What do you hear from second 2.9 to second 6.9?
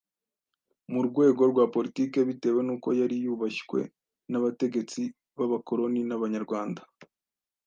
yari yubashywe n'abategetsi b'abakoloni n'Abanyarwanda,